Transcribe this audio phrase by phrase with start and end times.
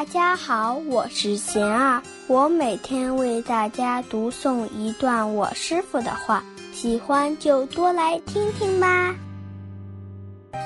[0.00, 6.42] 大家好，我是贤儿，我每天为大家读诵一段我师傅的话，
[6.72, 9.14] 喜欢就多来听听吧。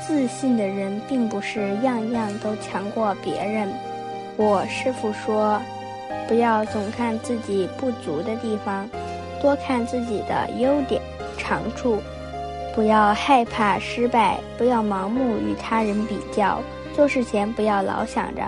[0.07, 3.69] 自信的人并不是样样都强过别人。
[4.37, 5.61] 我师傅说，
[6.29, 8.89] 不要总看自己不足的地方，
[9.43, 11.03] 多看自己的优点、
[11.37, 12.01] 长处。
[12.73, 16.61] 不要害怕失败，不要盲目与他人比较。
[16.95, 18.43] 做事前不要老想着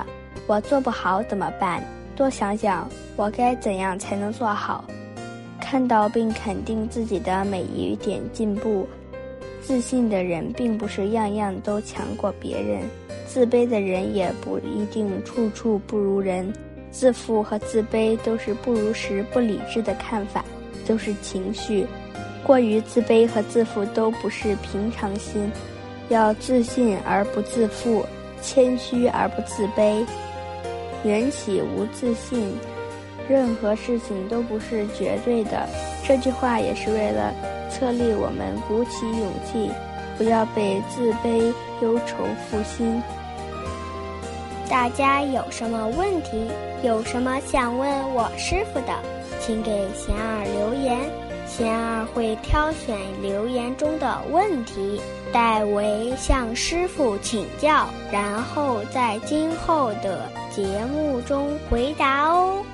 [0.47, 1.83] 我做不好怎么办，
[2.15, 4.85] 多想想我该怎样才能做好。
[5.61, 8.87] 看到并肯定自己的每一点进步。
[9.61, 12.83] 自信的人并不是样样都强过别人，
[13.27, 16.53] 自卑的人也不一定处处不如人。
[16.93, 20.45] 自负和自卑都是不如实、不理智的看法，
[20.87, 21.85] 都是情绪。
[22.45, 25.51] 过于自卑和自负都不是平常心，
[26.09, 28.07] 要自信而不自负，
[28.41, 30.07] 谦虚而不自卑。
[31.06, 32.52] 缘起无自信，
[33.29, 35.66] 任何事情都不是绝对的。
[36.04, 37.32] 这句话也是为了
[37.71, 39.71] 策励我们鼓起勇气，
[40.18, 42.16] 不要被自卑忧愁
[42.51, 43.01] 负心。
[44.68, 46.51] 大家有什么问题，
[46.82, 48.93] 有什么想问我师傅的，
[49.41, 50.76] 请给贤儿留。
[52.17, 54.99] 会挑选留言中的问题，
[55.35, 62.65] 代为向师傅请教，然后在今后的节目中回答哦。